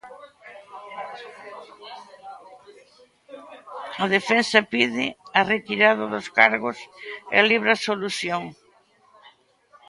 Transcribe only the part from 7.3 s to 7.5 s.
e a